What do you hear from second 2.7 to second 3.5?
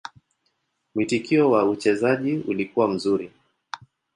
mzuri.